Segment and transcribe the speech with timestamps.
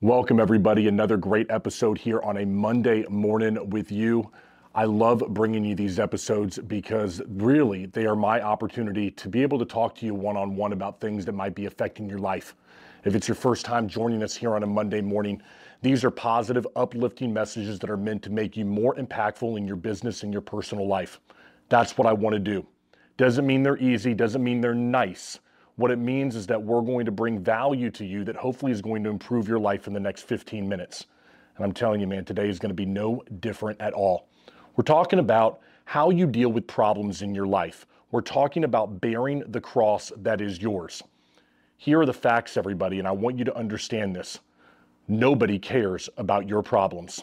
[0.00, 0.86] Welcome, everybody.
[0.86, 4.30] Another great episode here on a Monday morning with you.
[4.72, 9.58] I love bringing you these episodes because really they are my opportunity to be able
[9.58, 12.54] to talk to you one on one about things that might be affecting your life.
[13.04, 15.42] If it's your first time joining us here on a Monday morning,
[15.82, 19.74] these are positive, uplifting messages that are meant to make you more impactful in your
[19.74, 21.18] business and your personal life.
[21.70, 22.64] That's what I want to do.
[23.16, 25.40] Doesn't mean they're easy, doesn't mean they're nice
[25.78, 28.82] what it means is that we're going to bring value to you that hopefully is
[28.82, 31.06] going to improve your life in the next 15 minutes.
[31.54, 34.28] And I'm telling you, man, today is going to be no different at all.
[34.74, 37.86] We're talking about how you deal with problems in your life.
[38.10, 41.00] We're talking about bearing the cross that is yours.
[41.76, 44.40] Here are the facts, everybody, and I want you to understand this.
[45.06, 47.22] Nobody cares about your problems.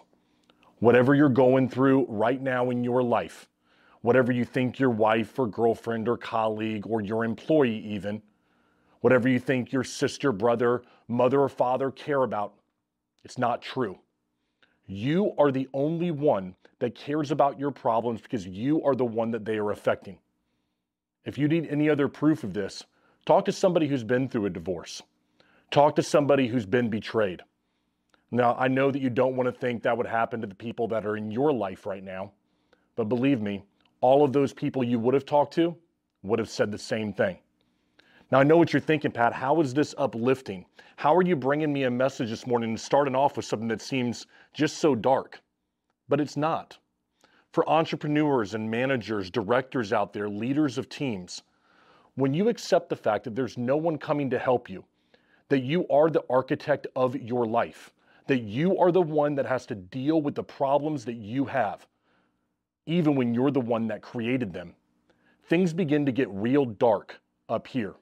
[0.79, 3.49] Whatever you're going through right now in your life,
[4.01, 8.21] whatever you think your wife or girlfriend or colleague or your employee even,
[9.05, 12.55] whatever you think your sister, brother, mother, or father care about,
[13.23, 13.99] it's not true.
[14.87, 19.29] You are the only one that cares about your problems because you are the one
[19.29, 20.17] that they are affecting.
[21.23, 22.83] If you need any other proof of this,
[23.27, 25.03] talk to somebody who's been through a divorce.
[25.69, 27.43] Talk to somebody who's been betrayed.
[28.31, 30.87] Now, I know that you don't want to think that would happen to the people
[30.87, 32.31] that are in your life right now,
[32.95, 33.65] but believe me,
[34.01, 35.77] all of those people you would have talked to
[36.23, 37.37] would have said the same thing.
[38.31, 39.33] Now, I know what you're thinking, Pat.
[39.33, 40.65] How is this uplifting?
[40.95, 43.81] How are you bringing me a message this morning and starting off with something that
[43.81, 45.41] seems just so dark?
[46.09, 46.77] But it's not.
[47.51, 51.43] For entrepreneurs and managers, directors out there, leaders of teams,
[52.15, 54.83] when you accept the fact that there's no one coming to help you,
[55.49, 57.93] that you are the architect of your life,
[58.25, 61.85] that you are the one that has to deal with the problems that you have,
[62.87, 64.73] even when you're the one that created them,
[65.43, 67.93] things begin to get real dark up here.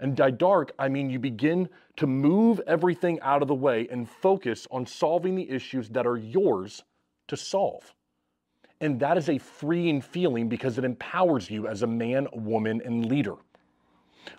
[0.00, 4.08] And by dark, I mean you begin to move everything out of the way and
[4.08, 6.84] focus on solving the issues that are yours
[7.26, 7.94] to solve.
[8.80, 13.06] And that is a freeing feeling because it empowers you as a man, woman, and
[13.06, 13.34] leader.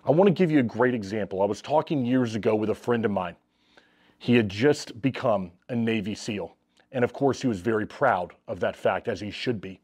[0.04, 1.42] I want to give you a great example.
[1.42, 3.36] I was talking years ago with a friend of mine.
[4.18, 6.56] He had just become a Navy SEAL.
[6.92, 9.80] And of course, he was very proud of that fact, as he should be.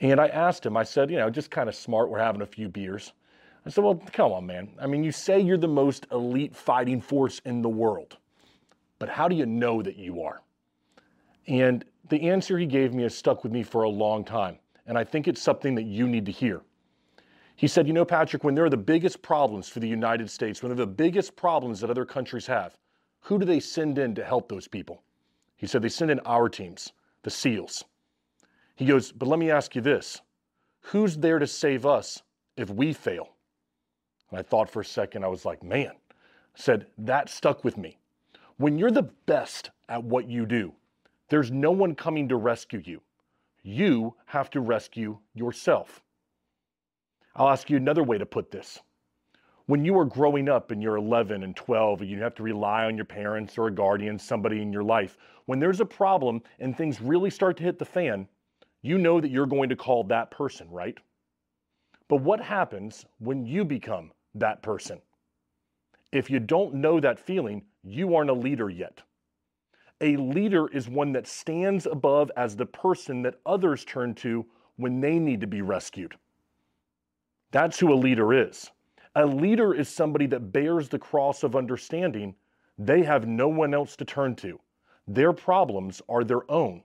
[0.00, 2.46] And I asked him, I said, you know, just kind of smart, we're having a
[2.46, 3.12] few beers.
[3.64, 4.70] I said, well, come on, man.
[4.80, 8.16] I mean, you say you're the most elite fighting force in the world,
[8.98, 10.42] but how do you know that you are?
[11.46, 14.58] And the answer he gave me has stuck with me for a long time.
[14.86, 16.62] And I think it's something that you need to hear.
[17.54, 20.62] He said, You know, Patrick, when there are the biggest problems for the United States,
[20.62, 22.76] when they're the biggest problems that other countries have,
[23.20, 25.02] who do they send in to help those people?
[25.56, 27.84] He said, They send in our teams, the SEALs.
[28.74, 30.20] He goes, But let me ask you this
[30.86, 32.22] who's there to save us
[32.56, 33.28] if we fail?
[34.32, 36.14] And I thought for a second, I was like, man, I
[36.54, 37.98] said, that stuck with me.
[38.56, 40.72] When you're the best at what you do,
[41.28, 43.02] there's no one coming to rescue you.
[43.62, 46.02] You have to rescue yourself.
[47.36, 48.80] I'll ask you another way to put this.
[49.66, 52.86] When you are growing up and you're 11 and 12, and you have to rely
[52.86, 56.74] on your parents or a guardian, somebody in your life, when there's a problem and
[56.74, 58.26] things really start to hit the fan,
[58.80, 60.96] you know that you're going to call that person, right?
[62.08, 65.00] But what happens when you become that person.
[66.10, 69.02] If you don't know that feeling, you aren't a leader yet.
[70.00, 74.44] A leader is one that stands above as the person that others turn to
[74.76, 76.16] when they need to be rescued.
[77.50, 78.70] That's who a leader is.
[79.14, 82.34] A leader is somebody that bears the cross of understanding.
[82.78, 84.58] They have no one else to turn to.
[85.06, 86.82] Their problems are their own.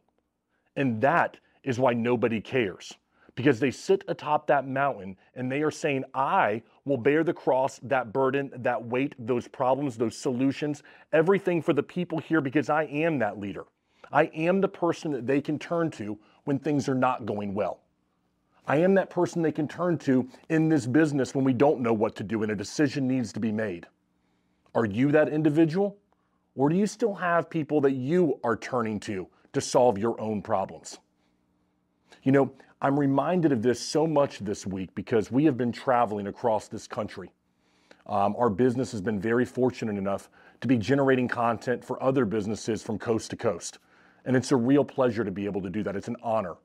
[0.75, 2.94] And that is why nobody cares
[3.38, 7.80] because they sit atop that mountain and they are saying, I will bear the cross,
[7.84, 10.81] that burden, that weight, those problems, those solutions,
[11.14, 13.66] everything for the people here because I am that leader.
[14.12, 17.81] I am the person that they can turn to when things are not going well.
[18.66, 21.94] I am that person they can turn to in this business when we don't know
[21.94, 23.86] what to do and a decision needs to be made.
[24.74, 25.96] Are you that individual?
[26.56, 30.42] Or do you still have people that you are turning to to solve your own
[30.42, 30.98] problems?
[32.24, 36.27] You know, I'm reminded of this so much this week because we have been traveling
[36.27, 37.31] across this country.
[38.06, 40.29] Um, our business has been very fortunate enough
[40.62, 43.79] to be generating content for other businesses from coast to coast.
[44.25, 45.95] And it's a real pleasure to be able to do that.
[45.95, 46.56] It's an honor.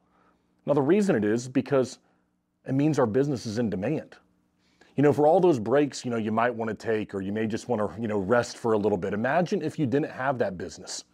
[0.66, 1.98] Now, the reason it is because
[2.66, 4.16] it means our business is in demand.
[4.96, 7.32] You know, for all those breaks, you know, you might want to take, or you
[7.32, 9.14] may just want to, you know, rest for a little bit.
[9.14, 11.04] Imagine if you didn't have that business.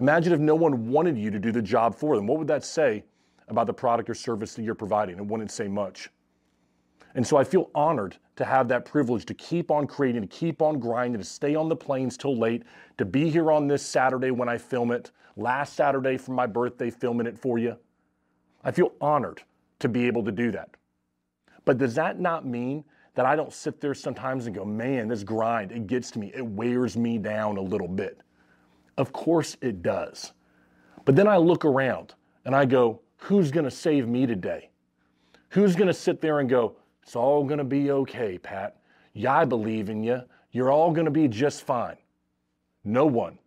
[0.00, 2.26] Imagine if no one wanted you to do the job for them.
[2.26, 3.04] What would that say
[3.50, 5.18] about the product or service that you're providing.
[5.18, 6.08] It wouldn't say much.
[7.14, 10.62] And so I feel honored to have that privilege to keep on creating, to keep
[10.62, 12.62] on grinding, to stay on the planes till late,
[12.98, 16.88] to be here on this Saturday when I film it, last Saturday for my birthday,
[16.88, 17.76] filming it for you.
[18.62, 19.42] I feel honored
[19.80, 20.70] to be able to do that.
[21.64, 25.24] But does that not mean that I don't sit there sometimes and go, man, this
[25.24, 28.20] grind, it gets to me, it wears me down a little bit?
[28.96, 30.32] Of course it does.
[31.04, 32.14] But then I look around
[32.44, 34.70] and I go, who's going to save me today?
[35.50, 38.76] Who's going to sit there and go, it's all going to be okay, Pat.
[39.14, 40.22] Yeah, I believe in you.
[40.52, 41.96] You're all going to be just fine.
[42.84, 43.38] No one.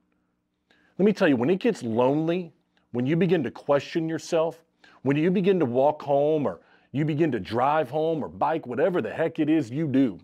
[0.98, 2.54] Let me tell you, when it gets lonely,
[2.92, 4.64] when you begin to question yourself,
[5.02, 6.62] when you begin to walk home or
[6.92, 10.20] you begin to drive home or bike, whatever the heck it is you do,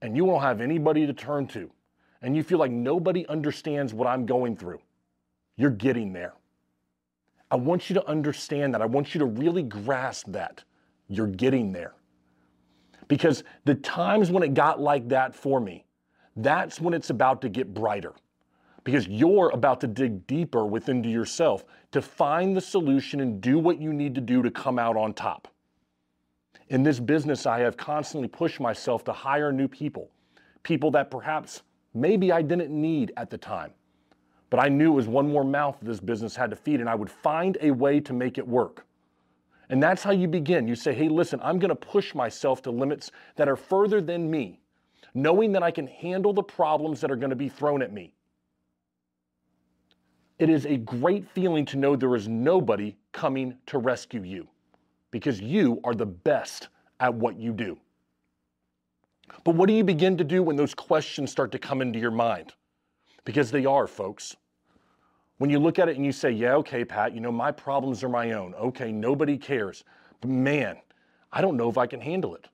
[0.00, 1.70] and you won't have anybody to turn to,
[2.22, 4.80] and you feel like nobody understands what I'm going through,
[5.56, 6.34] you're getting there.
[7.50, 8.82] I want you to understand that.
[8.82, 10.64] I want you to really grasp that.
[11.08, 11.94] You're getting there.
[13.08, 15.84] Because the times when it got like that for me,
[16.36, 18.12] that's when it's about to get brighter.
[18.82, 23.58] Because you're about to dig deeper within to yourself to find the solution and do
[23.58, 25.48] what you need to do to come out on top.
[26.68, 30.10] In this business, I have constantly pushed myself to hire new people,
[30.62, 31.62] people that perhaps
[31.94, 33.72] maybe I didn't need at the time.
[34.54, 36.94] But I knew it was one more mouth this business had to feed, and I
[36.94, 38.86] would find a way to make it work.
[39.68, 40.68] And that's how you begin.
[40.68, 44.30] You say, hey, listen, I'm going to push myself to limits that are further than
[44.30, 44.60] me,
[45.12, 48.14] knowing that I can handle the problems that are going to be thrown at me.
[50.38, 54.46] It is a great feeling to know there is nobody coming to rescue you
[55.10, 56.68] because you are the best
[57.00, 57.76] at what you do.
[59.42, 62.12] But what do you begin to do when those questions start to come into your
[62.12, 62.52] mind?
[63.24, 64.36] Because they are, folks.
[65.38, 68.04] When you look at it and you say, yeah, okay, Pat, you know, my problems
[68.04, 68.54] are my own.
[68.54, 69.84] Okay, nobody cares.
[70.20, 70.76] But man,
[71.32, 72.48] I don't know if I can handle it.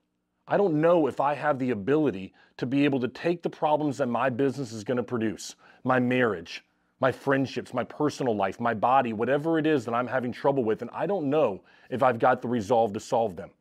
[0.47, 3.97] I don't know if I have the ability to be able to take the problems
[3.99, 6.65] that my business is going to produce, my marriage,
[6.99, 10.81] my friendships, my personal life, my body, whatever it is that I'm having trouble with,
[10.81, 13.51] and I don't know if I've got the resolve to solve them.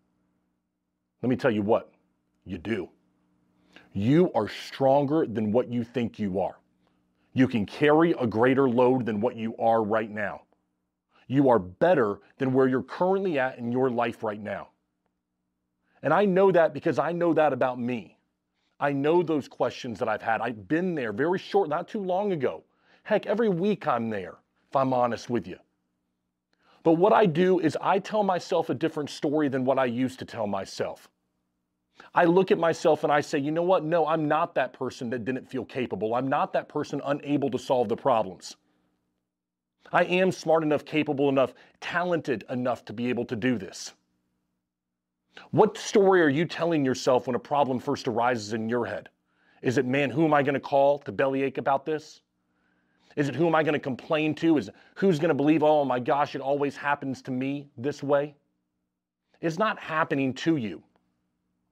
[1.23, 1.93] Let me tell you what,
[2.44, 2.88] you do.
[3.93, 6.58] You are stronger than what you think you are.
[7.32, 10.42] You can carry a greater load than what you are right now.
[11.28, 14.70] You are better than where you're currently at in your life right now.
[16.02, 18.16] And I know that because I know that about me.
[18.80, 20.40] I know those questions that I've had.
[20.40, 22.64] I've been there very short, not too long ago.
[23.02, 24.38] Heck, every week I'm there,
[24.68, 25.58] if I'm honest with you.
[26.82, 30.18] But what I do is I tell myself a different story than what I used
[30.20, 31.10] to tell myself.
[32.14, 33.85] I look at myself and I say, you know what?
[33.85, 36.14] No, I'm not that person that didn't feel capable.
[36.14, 38.56] I'm not that person unable to solve the problems.
[39.93, 43.93] I am smart enough, capable enough, talented enough to be able to do this.
[45.50, 49.08] What story are you telling yourself when a problem first arises in your head?
[49.62, 52.20] Is it, man, who am I going to call to bellyache about this?
[53.17, 54.58] Is it who am I going to complain to?
[54.58, 58.35] Is who's going to believe, oh my gosh, it always happens to me this way?
[59.41, 60.82] It's not happening to you,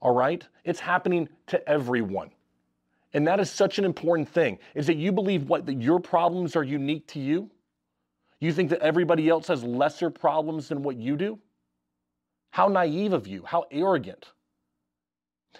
[0.00, 0.46] all right?
[0.64, 2.30] It's happening to everyone.
[3.14, 6.56] And that is such an important thing, is that you believe what, that your problems
[6.56, 7.50] are unique to you?
[8.40, 11.38] You think that everybody else has lesser problems than what you do?
[12.50, 14.32] How naive of you, how arrogant.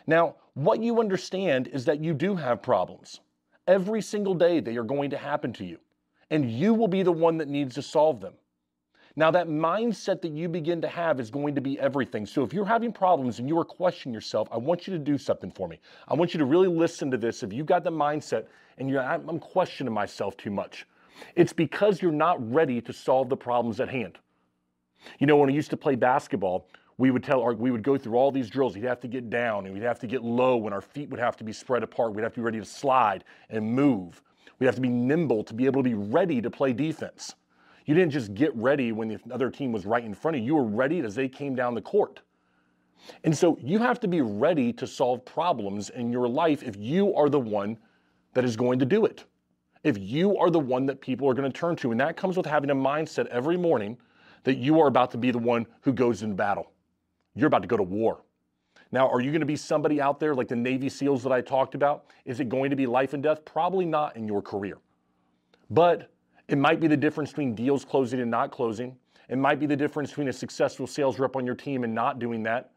[0.06, 3.20] Now, what you understand is that you do have problems.
[3.66, 5.78] Every single day, they are going to happen to you,
[6.30, 8.34] and you will be the one that needs to solve them.
[9.18, 12.24] Now, that mindset that you begin to have is going to be everything.
[12.24, 15.18] So, if you're having problems and you are questioning yourself, I want you to do
[15.18, 15.80] something for me.
[16.06, 17.42] I want you to really listen to this.
[17.42, 18.44] If you've got the mindset
[18.78, 20.86] and you're, I'm questioning myself too much,
[21.34, 24.18] it's because you're not ready to solve the problems at hand.
[25.18, 27.98] You know, when I used to play basketball, we would tell our, we would go
[27.98, 28.76] through all these drills.
[28.76, 31.18] We'd have to get down and we'd have to get low and our feet would
[31.18, 32.14] have to be spread apart.
[32.14, 34.22] We'd have to be ready to slide and move.
[34.60, 37.34] We'd have to be nimble to be able to be ready to play defense.
[37.88, 40.48] You didn't just get ready when the other team was right in front of you.
[40.48, 42.20] You were ready as they came down the court.
[43.24, 47.14] And so you have to be ready to solve problems in your life if you
[47.14, 47.78] are the one
[48.34, 49.24] that is going to do it.
[49.84, 51.90] If you are the one that people are going to turn to.
[51.90, 53.96] And that comes with having a mindset every morning
[54.44, 56.70] that you are about to be the one who goes in battle.
[57.34, 58.20] You're about to go to war.
[58.92, 61.40] Now, are you going to be somebody out there like the Navy SEALs that I
[61.40, 62.04] talked about?
[62.26, 63.46] Is it going to be life and death?
[63.46, 64.76] Probably not in your career.
[65.70, 66.10] But
[66.48, 68.96] it might be the difference between deals closing and not closing.
[69.28, 72.18] It might be the difference between a successful sales rep on your team and not
[72.18, 72.70] doing that.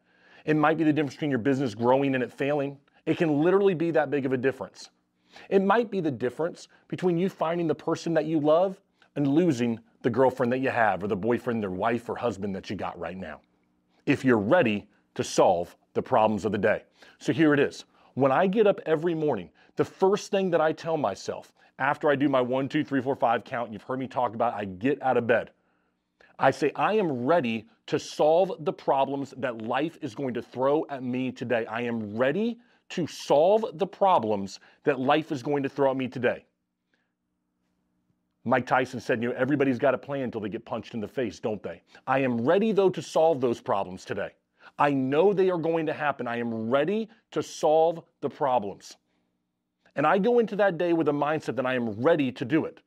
[0.44, 2.76] It might be the difference between your business growing and it failing.
[3.06, 4.90] It can literally be that big of a difference.
[5.48, 8.80] It might be the difference between you finding the person that you love
[9.16, 12.68] and losing the girlfriend that you have or the boyfriend or wife or husband that
[12.68, 13.40] you got right now
[14.04, 16.82] if you're ready to solve the problems of the day.
[17.18, 17.84] So here it is.
[18.14, 22.16] When I get up every morning, the first thing that I tell myself after I
[22.16, 25.02] do my one, two, three, four, five count, you've heard me talk about, I get
[25.02, 25.50] out of bed.
[26.38, 30.86] I say, I am ready to solve the problems that life is going to throw
[30.90, 31.66] at me today.
[31.66, 32.58] I am ready
[32.90, 36.44] to solve the problems that life is going to throw at me today.
[38.44, 41.08] Mike Tyson said, you know, everybody's got a plan until they get punched in the
[41.08, 41.80] face, don't they?
[42.06, 44.30] I am ready, though, to solve those problems today.
[44.82, 46.26] I know they are going to happen.
[46.26, 48.96] I am ready to solve the problems.
[49.94, 52.64] And I go into that day with a mindset that I am ready to do
[52.64, 52.80] it.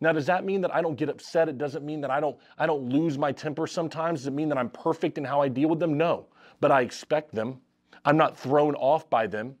[0.00, 1.48] Now, does that mean that I don't get upset?
[1.48, 4.20] It doesn't mean that I don't, I don't lose my temper sometimes.
[4.20, 5.98] Does it mean that I'm perfect in how I deal with them?
[5.98, 6.26] No.
[6.60, 7.60] But I expect them.
[8.04, 9.56] I'm not thrown off by them.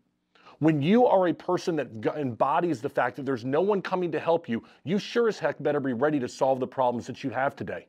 [0.60, 4.20] When you are a person that embodies the fact that there's no one coming to
[4.20, 7.30] help you, you sure as heck better be ready to solve the problems that you
[7.30, 7.88] have today.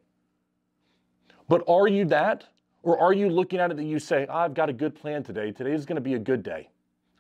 [1.48, 2.46] But are you that?
[2.84, 5.52] Or are you looking at it that you say, I've got a good plan today.
[5.52, 6.70] Today is going to be a good day.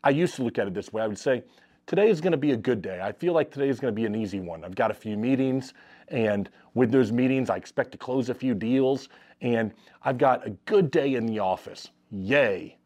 [0.03, 1.01] I used to look at it this way.
[1.01, 1.43] I would say,
[1.85, 3.01] today is going to be a good day.
[3.01, 4.63] I feel like today is going to be an easy one.
[4.63, 5.73] I've got a few meetings,
[6.09, 9.09] and with those meetings, I expect to close a few deals,
[9.41, 9.73] and
[10.03, 11.89] I've got a good day in the office.
[12.11, 12.77] Yay.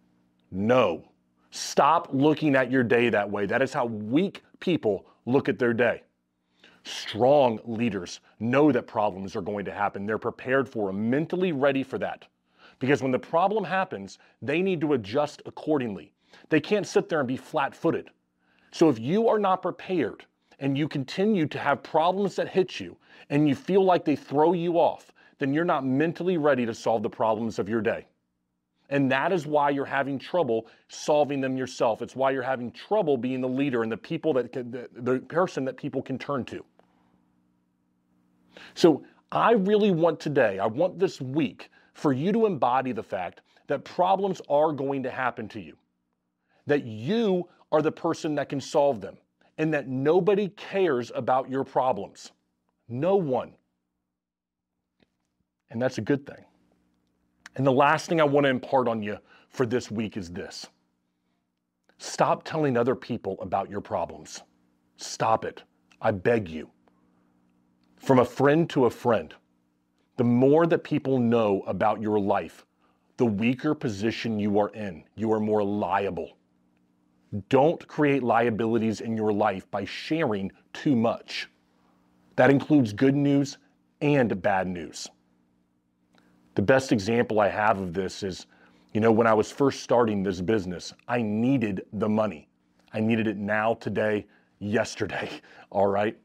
[0.51, 1.03] No.
[1.51, 3.45] Stop looking at your day that way.
[3.45, 6.03] That is how weak people look at their day.
[6.83, 10.05] Strong leaders know that problems are going to happen.
[10.05, 12.25] They're prepared for them, mentally ready for that.
[12.81, 16.11] Because when the problem happens, they need to adjust accordingly.
[16.49, 18.09] They can't sit there and be flat footed.
[18.71, 20.25] So if you are not prepared
[20.59, 22.97] and you continue to have problems that hit you
[23.29, 27.03] and you feel like they throw you off, then you're not mentally ready to solve
[27.03, 28.07] the problems of your day.
[28.89, 32.01] And that is why you're having trouble solving them yourself.
[32.01, 35.19] It's why you're having trouble being the leader and the people that can, the, the
[35.19, 36.65] person that people can turn to.
[38.73, 43.41] So I really want today, I want this week for you to embody the fact
[43.67, 45.77] that problems are going to happen to you,
[46.67, 49.17] that you are the person that can solve them,
[49.57, 52.31] and that nobody cares about your problems.
[52.89, 53.53] No one.
[55.69, 56.43] And that's a good thing.
[57.55, 59.17] And the last thing I want to impart on you
[59.49, 60.67] for this week is this
[61.97, 64.41] stop telling other people about your problems.
[64.97, 65.63] Stop it.
[66.01, 66.69] I beg you.
[67.97, 69.33] From a friend to a friend,
[70.21, 72.63] the more that people know about your life,
[73.17, 75.03] the weaker position you are in.
[75.15, 76.37] You are more liable.
[77.49, 81.49] Don't create liabilities in your life by sharing too much.
[82.35, 83.57] That includes good news
[83.99, 85.07] and bad news.
[86.53, 88.45] The best example I have of this is,
[88.93, 92.47] you know, when I was first starting this business, I needed the money.
[92.93, 94.27] I needed it now, today,
[94.59, 95.31] yesterday.
[95.71, 96.15] All right.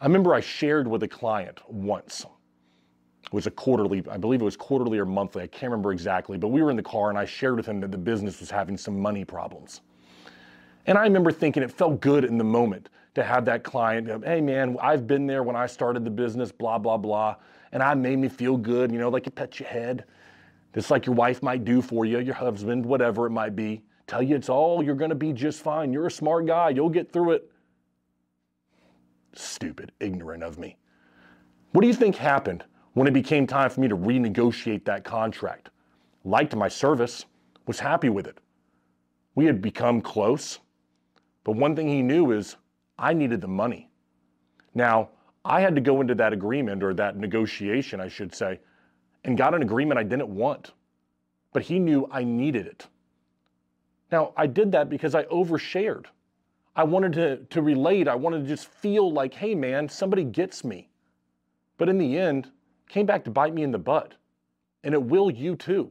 [0.00, 2.26] I remember I shared with a client once.
[3.32, 5.42] Was a quarterly, I believe it was quarterly or monthly.
[5.42, 7.80] I can't remember exactly, but we were in the car and I shared with him
[7.80, 9.80] that the business was having some money problems.
[10.86, 14.40] And I remember thinking it felt good in the moment to have that client, hey
[14.40, 17.36] man, I've been there when I started the business, blah, blah, blah
[17.72, 20.04] and I made me feel good, you know, like you pet your head,
[20.74, 23.82] just like your wife might do for you, your husband, whatever it might be.
[24.06, 25.92] Tell you it's all, you're to be just fine.
[25.92, 26.70] You're a smart guy.
[26.70, 27.50] You'll get through it.
[29.34, 30.76] Stupid, ignorant of me.
[31.72, 32.64] What do you think happened
[32.96, 35.68] when it became time for me to renegotiate that contract?
[36.24, 37.26] Liked my service,
[37.66, 38.38] was happy with it.
[39.34, 40.60] We had become close,
[41.44, 42.56] but one thing he knew is
[42.98, 43.90] I needed the money.
[44.74, 45.10] Now,
[45.44, 48.60] I had to go into that agreement or that negotiation, I should say,
[49.24, 50.72] and got an agreement I didn't want.
[51.52, 52.86] But he knew I needed it.
[54.10, 56.06] Now, I did that because I overshared.
[56.74, 58.08] I wanted to, to relate.
[58.08, 60.88] I wanted to just feel like, hey, man, somebody gets me.
[61.76, 62.50] But in the end,
[62.88, 64.14] came back to bite me in the butt.
[64.84, 65.90] And it will you too.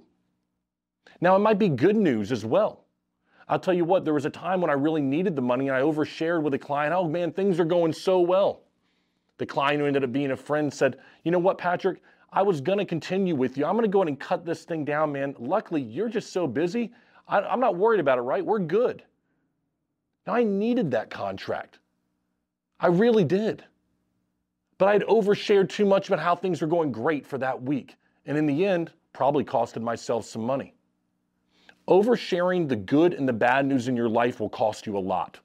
[1.22, 2.86] Now, it might be good news as well.
[3.48, 5.78] I'll tell you what, there was a time when I really needed the money and
[5.78, 6.94] I overshared with a client.
[6.94, 8.62] Oh, man, things are going so well.
[9.38, 12.02] The client who ended up being a friend said, You know what, Patrick?
[12.32, 13.66] I was going to continue with you.
[13.66, 15.36] I'm going to go ahead and cut this thing down, man.
[15.38, 16.92] Luckily, you're just so busy.
[17.28, 18.46] I, I'm not worried about it, right?
[18.46, 19.04] We're good.
[20.26, 21.80] Now, I needed that contract.
[22.80, 23.64] I really did.
[24.78, 27.96] But I'd overshared too much about how things were going great for that week.
[28.26, 30.74] And in the end, probably costed myself some money.
[31.88, 35.40] Oversharing the good and the bad news in your life will cost you a lot.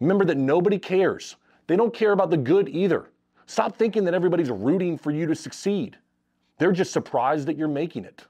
[0.00, 1.36] Remember that nobody cares
[1.66, 3.10] they don't care about the good either.
[3.46, 5.96] Stop thinking that everybody's rooting for you to succeed.
[6.58, 8.24] They're just surprised that you're making it.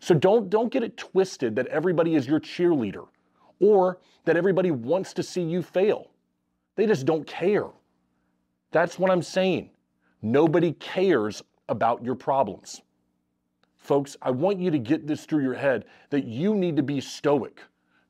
[0.00, 3.06] So don't, don't get it twisted that everybody is your cheerleader
[3.60, 6.10] or that everybody wants to see you fail.
[6.76, 7.66] They just don't care.
[8.70, 9.70] That's what I'm saying.
[10.20, 12.82] Nobody cares about your problems.
[13.76, 17.00] Folks, I want you to get this through your head that you need to be
[17.00, 17.62] stoic.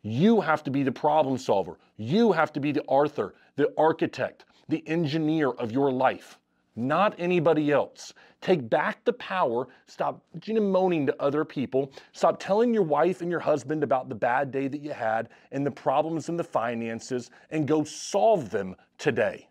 [0.02, 1.78] You have to be the problem solver.
[1.96, 6.38] You have to be the Arthur, the architect, the engineer of your life,
[6.76, 8.14] not anybody else.
[8.40, 9.68] Take back the power.
[9.86, 11.92] Stop moaning to other people.
[12.12, 15.66] Stop telling your wife and your husband about the bad day that you had and
[15.66, 19.47] the problems in the finances and go solve them today.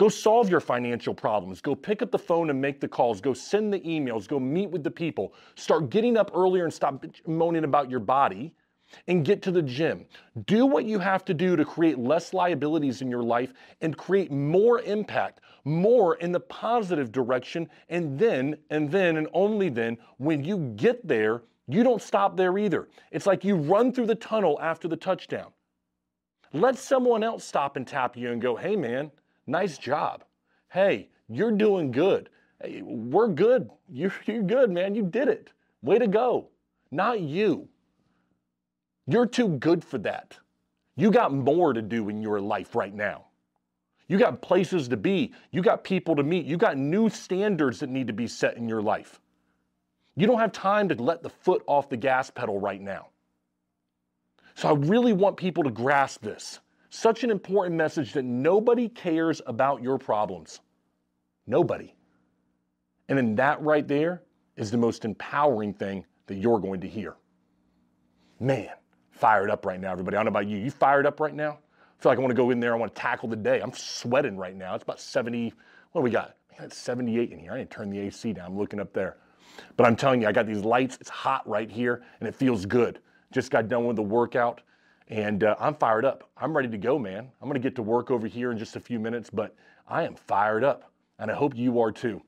[0.00, 1.60] Go solve your financial problems.
[1.60, 3.20] Go pick up the phone and make the calls.
[3.20, 4.26] Go send the emails.
[4.26, 5.34] Go meet with the people.
[5.56, 8.54] Start getting up earlier and stop moaning about your body
[9.08, 10.06] and get to the gym.
[10.46, 13.52] Do what you have to do to create less liabilities in your life
[13.82, 17.68] and create more impact, more in the positive direction.
[17.90, 22.56] And then, and then, and only then, when you get there, you don't stop there
[22.56, 22.88] either.
[23.12, 25.52] It's like you run through the tunnel after the touchdown.
[26.54, 29.10] Let someone else stop and tap you and go, hey man,
[29.50, 30.24] nice job.
[30.68, 32.30] Hey, you're doing good.
[32.62, 33.70] Hey, we're good.
[33.88, 34.94] You're, you're good, man.
[34.94, 35.50] You did it.
[35.82, 36.48] Way to go.
[36.90, 37.68] Not you.
[39.06, 40.38] You're too good for that.
[40.96, 43.26] You got more to do in your life right now.
[44.08, 45.32] You got places to be.
[45.50, 46.44] You got people to meet.
[46.44, 49.20] You got new standards that need to be set in your life.
[50.16, 53.06] You don't have time to let the foot off the gas pedal right now.
[54.56, 56.58] So I really want people to grasp this.
[56.90, 60.60] Such an important message that nobody cares about your problems.
[61.46, 61.94] Nobody.
[63.08, 64.22] And in that right there
[64.56, 67.16] is the most empowering thing that you're going to hear.
[68.40, 68.70] Man,
[69.10, 70.16] fired up right now, everybody.
[70.16, 70.58] I don't know about you.
[70.58, 71.58] You fired up right now?
[71.98, 72.74] I feel like I want to go in there.
[72.74, 73.60] I want to tackle the day.
[73.60, 74.74] I'm sweating right now.
[74.74, 75.52] It's about 70.
[75.92, 76.36] What do we got?
[76.52, 77.52] Man, it's 78 in here.
[77.52, 78.46] I didn't turn the AC down.
[78.46, 79.16] I'm looking up there.
[79.76, 80.98] But I'm telling you, I got these lights.
[81.00, 83.00] It's hot right here, and it feels good.
[83.32, 84.62] Just got done with the workout,
[85.10, 86.30] and uh, I'm fired up.
[86.36, 87.28] I'm ready to go, man.
[87.42, 89.54] I'm going to get to work over here in just a few minutes, but
[89.88, 92.22] I am fired up, and I hope you are too.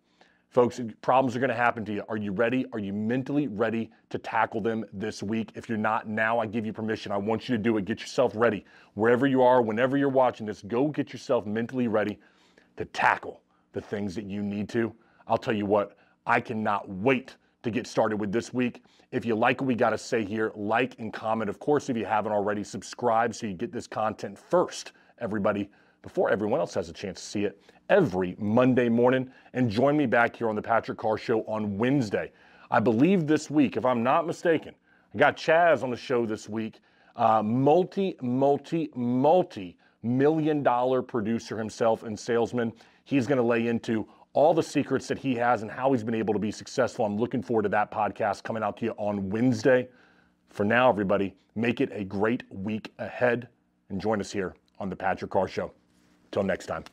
[0.49, 2.03] Folks, problems are going to happen to you.
[2.09, 2.67] Are you ready?
[2.73, 5.53] Are you mentally ready to tackle them this week?
[5.55, 7.13] If you're not now, I give you permission.
[7.13, 7.87] I want you to do it.
[7.87, 8.67] Get yourself ready.
[8.95, 12.19] Wherever you are, whenever you're watching this, go get yourself mentally ready
[12.77, 13.41] to tackle
[13.73, 14.93] the things that you need to.
[15.27, 15.97] I'll tell you what,
[16.27, 18.83] I cannot wait to get started with this week.
[19.11, 21.49] If you like what we got to say here, like and comment.
[21.49, 25.71] Of course, if you haven't already, subscribe so you get this content first, everybody,
[26.03, 29.31] before everyone else has a chance to see it every Monday morning.
[29.53, 32.33] And join me back here on the Patrick Carr Show on Wednesday.
[32.71, 34.75] I believe this week, if I'm not mistaken,
[35.15, 36.81] I got Chaz on the show this week,
[37.17, 42.73] uh, multi, multi, multi million dollar producer himself and salesman.
[43.05, 46.15] He's going to lay into all the secrets that he has and how he's been
[46.15, 47.05] able to be successful.
[47.05, 49.89] I'm looking forward to that podcast coming out to you on Wednesday.
[50.49, 53.49] For now, everybody, make it a great week ahead
[53.91, 55.73] and join us here on the Patrick Carr Show.
[56.31, 56.85] Till next time.